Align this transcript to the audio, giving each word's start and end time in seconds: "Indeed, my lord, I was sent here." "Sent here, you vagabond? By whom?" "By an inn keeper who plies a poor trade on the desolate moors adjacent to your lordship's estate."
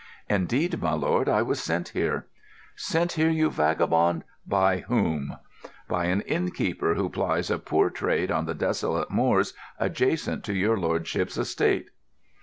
"Indeed, 0.27 0.81
my 0.81 0.93
lord, 0.93 1.29
I 1.29 1.43
was 1.43 1.61
sent 1.61 1.89
here." 1.89 2.25
"Sent 2.75 3.11
here, 3.11 3.29
you 3.29 3.51
vagabond? 3.51 4.23
By 4.47 4.79
whom?" 4.87 5.37
"By 5.87 6.05
an 6.05 6.21
inn 6.21 6.49
keeper 6.49 6.95
who 6.95 7.07
plies 7.07 7.51
a 7.51 7.59
poor 7.59 7.91
trade 7.91 8.31
on 8.31 8.47
the 8.47 8.55
desolate 8.55 9.11
moors 9.11 9.53
adjacent 9.77 10.43
to 10.45 10.55
your 10.55 10.75
lordship's 10.75 11.37
estate." 11.37 11.91